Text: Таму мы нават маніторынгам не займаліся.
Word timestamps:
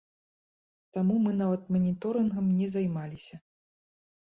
Таму 0.97 1.17
мы 1.25 1.35
нават 1.43 1.69
маніторынгам 1.77 2.51
не 2.59 2.73
займаліся. 2.77 3.35